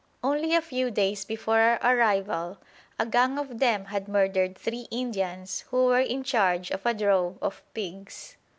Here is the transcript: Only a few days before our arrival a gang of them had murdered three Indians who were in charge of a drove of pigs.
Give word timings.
Only 0.23 0.55
a 0.55 0.63
few 0.63 0.89
days 0.89 1.25
before 1.25 1.59
our 1.59 1.75
arrival 1.95 2.57
a 2.97 3.05
gang 3.05 3.37
of 3.37 3.59
them 3.59 3.85
had 3.85 4.07
murdered 4.07 4.57
three 4.57 4.87
Indians 4.89 5.59
who 5.69 5.85
were 5.85 5.99
in 5.99 6.23
charge 6.23 6.71
of 6.71 6.83
a 6.87 6.93
drove 6.95 7.37
of 7.39 7.61
pigs. 7.75 8.35